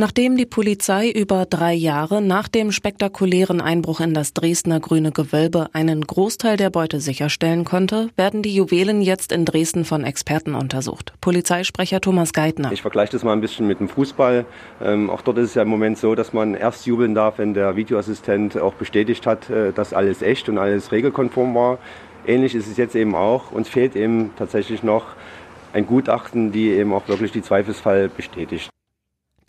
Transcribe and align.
Nachdem 0.00 0.38
die 0.38 0.46
Polizei 0.46 1.10
über 1.10 1.44
drei 1.44 1.74
Jahre 1.74 2.22
nach 2.22 2.48
dem 2.48 2.72
spektakulären 2.72 3.60
Einbruch 3.60 4.00
in 4.00 4.14
das 4.14 4.32
Dresdner 4.32 4.80
Grüne 4.80 5.12
Gewölbe 5.12 5.68
einen 5.74 6.06
Großteil 6.06 6.56
der 6.56 6.70
Beute 6.70 7.00
sicherstellen 7.00 7.66
konnte, 7.66 8.08
werden 8.16 8.40
die 8.40 8.54
Juwelen 8.54 9.02
jetzt 9.02 9.30
in 9.30 9.44
Dresden 9.44 9.84
von 9.84 10.04
Experten 10.04 10.54
untersucht. 10.54 11.12
Polizeisprecher 11.20 12.00
Thomas 12.00 12.32
Geithner. 12.32 12.72
Ich 12.72 12.80
vergleiche 12.80 13.12
das 13.12 13.24
mal 13.24 13.34
ein 13.34 13.42
bisschen 13.42 13.66
mit 13.66 13.78
dem 13.78 13.90
Fußball. 13.90 14.46
Ähm, 14.82 15.10
auch 15.10 15.20
dort 15.20 15.36
ist 15.36 15.50
es 15.50 15.54
ja 15.54 15.64
im 15.64 15.68
Moment 15.68 15.98
so, 15.98 16.14
dass 16.14 16.32
man 16.32 16.54
erst 16.54 16.86
jubeln 16.86 17.14
darf, 17.14 17.36
wenn 17.36 17.52
der 17.52 17.76
Videoassistent 17.76 18.56
auch 18.56 18.72
bestätigt 18.72 19.26
hat, 19.26 19.50
äh, 19.50 19.74
dass 19.74 19.92
alles 19.92 20.22
echt 20.22 20.48
und 20.48 20.56
alles 20.56 20.92
regelkonform 20.92 21.54
war. 21.54 21.78
Ähnlich 22.26 22.54
ist 22.54 22.68
es 22.68 22.78
jetzt 22.78 22.94
eben 22.94 23.14
auch. 23.14 23.52
Uns 23.52 23.68
fehlt 23.68 23.94
eben 23.96 24.30
tatsächlich 24.38 24.82
noch 24.82 25.04
ein 25.74 25.84
Gutachten, 25.86 26.52
die 26.52 26.70
eben 26.70 26.94
auch 26.94 27.06
wirklich 27.06 27.32
die 27.32 27.42
Zweifelsfall 27.42 28.08
bestätigt. 28.08 28.70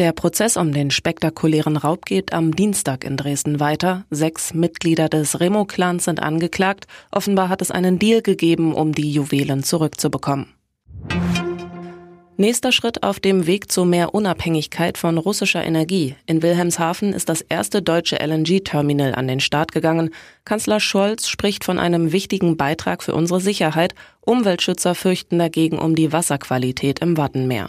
Der 0.00 0.12
Prozess 0.12 0.56
um 0.56 0.72
den 0.72 0.90
spektakulären 0.90 1.76
Raub 1.76 2.06
geht 2.06 2.32
am 2.32 2.56
Dienstag 2.56 3.04
in 3.04 3.18
Dresden 3.18 3.60
weiter. 3.60 4.06
Sechs 4.08 4.54
Mitglieder 4.54 5.10
des 5.10 5.40
Remo-Clans 5.40 6.06
sind 6.06 6.22
angeklagt. 6.22 6.86
Offenbar 7.12 7.50
hat 7.50 7.60
es 7.60 7.70
einen 7.70 7.98
Deal 7.98 8.22
gegeben, 8.22 8.72
um 8.72 8.92
die 8.92 9.12
Juwelen 9.12 9.62
zurückzubekommen. 9.62 10.54
Nächster 12.38 12.72
Schritt 12.72 13.02
auf 13.02 13.20
dem 13.20 13.46
Weg 13.46 13.70
zu 13.70 13.84
mehr 13.84 14.14
Unabhängigkeit 14.14 14.96
von 14.96 15.18
russischer 15.18 15.62
Energie. 15.62 16.16
In 16.24 16.42
Wilhelmshaven 16.42 17.12
ist 17.12 17.28
das 17.28 17.42
erste 17.42 17.82
deutsche 17.82 18.16
LNG-Terminal 18.24 19.14
an 19.14 19.28
den 19.28 19.40
Start 19.40 19.70
gegangen. 19.70 20.14
Kanzler 20.46 20.80
Scholz 20.80 21.28
spricht 21.28 21.62
von 21.62 21.78
einem 21.78 22.10
wichtigen 22.10 22.56
Beitrag 22.56 23.02
für 23.02 23.12
unsere 23.14 23.42
Sicherheit. 23.42 23.94
Umweltschützer 24.22 24.94
fürchten 24.94 25.38
dagegen 25.38 25.78
um 25.78 25.94
die 25.94 26.10
Wasserqualität 26.10 27.00
im 27.00 27.18
Wattenmeer. 27.18 27.68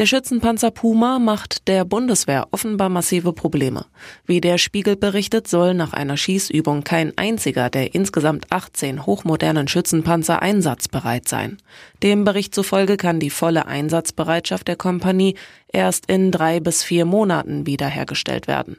Der 0.00 0.06
Schützenpanzer 0.06 0.70
Puma 0.70 1.18
macht 1.18 1.68
der 1.68 1.84
Bundeswehr 1.84 2.48
offenbar 2.52 2.88
massive 2.88 3.34
Probleme. 3.34 3.84
Wie 4.24 4.40
der 4.40 4.56
Spiegel 4.56 4.96
berichtet, 4.96 5.46
soll 5.46 5.74
nach 5.74 5.92
einer 5.92 6.16
Schießübung 6.16 6.84
kein 6.84 7.12
einziger 7.18 7.68
der 7.68 7.94
insgesamt 7.94 8.46
18 8.50 9.04
hochmodernen 9.04 9.68
Schützenpanzer 9.68 10.40
einsatzbereit 10.40 11.28
sein. 11.28 11.58
Dem 12.02 12.24
Bericht 12.24 12.54
zufolge 12.54 12.96
kann 12.96 13.20
die 13.20 13.28
volle 13.28 13.66
Einsatzbereitschaft 13.66 14.68
der 14.68 14.76
Kompanie 14.76 15.34
erst 15.72 16.06
in 16.06 16.32
drei 16.32 16.60
bis 16.60 16.82
vier 16.82 17.04
Monaten 17.04 17.66
wiederhergestellt 17.66 18.48
werden. 18.48 18.78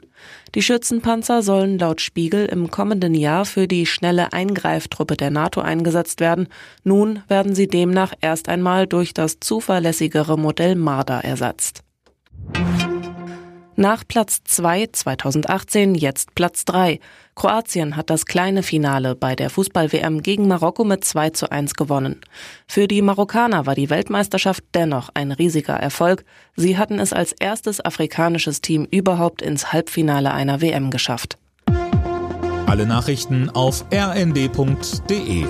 Die 0.54 0.62
Schützenpanzer 0.62 1.42
sollen 1.42 1.78
laut 1.78 2.00
Spiegel 2.00 2.46
im 2.46 2.70
kommenden 2.70 3.14
Jahr 3.14 3.44
für 3.44 3.66
die 3.66 3.86
schnelle 3.86 4.32
Eingreiftruppe 4.32 5.16
der 5.16 5.30
NATO 5.30 5.60
eingesetzt 5.60 6.20
werden. 6.20 6.48
Nun 6.84 7.22
werden 7.28 7.54
sie 7.54 7.66
demnach 7.66 8.12
erst 8.20 8.48
einmal 8.48 8.86
durch 8.86 9.14
das 9.14 9.40
zuverlässigere 9.40 10.36
Modell 10.36 10.74
Marder 10.74 11.11
ersetzt. 11.20 11.82
Nach 13.74 14.04
Platz 14.06 14.42
2 14.44 14.88
2018 14.92 15.94
jetzt 15.94 16.34
Platz 16.34 16.64
3. 16.66 17.00
Kroatien 17.34 17.96
hat 17.96 18.10
das 18.10 18.26
kleine 18.26 18.62
Finale 18.62 19.16
bei 19.16 19.34
der 19.34 19.48
Fußball-WM 19.48 20.22
gegen 20.22 20.46
Marokko 20.46 20.84
mit 20.84 21.04
2 21.04 21.30
zu 21.30 21.50
1 21.50 21.74
gewonnen. 21.74 22.20
Für 22.68 22.86
die 22.86 23.00
Marokkaner 23.00 23.64
war 23.64 23.74
die 23.74 23.88
Weltmeisterschaft 23.88 24.62
dennoch 24.74 25.08
ein 25.14 25.32
riesiger 25.32 25.74
Erfolg. 25.74 26.24
Sie 26.54 26.76
hatten 26.76 26.98
es 26.98 27.14
als 27.14 27.32
erstes 27.32 27.82
afrikanisches 27.82 28.60
Team 28.60 28.86
überhaupt 28.90 29.40
ins 29.40 29.72
Halbfinale 29.72 30.32
einer 30.32 30.60
WM 30.60 30.90
geschafft. 30.90 31.38
Alle 32.66 32.86
Nachrichten 32.86 33.48
auf 33.50 33.84
rnd.de 33.92 35.46